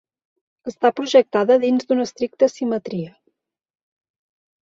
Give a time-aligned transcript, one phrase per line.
[0.69, 3.13] Està projectada dins d'una estricta simetria.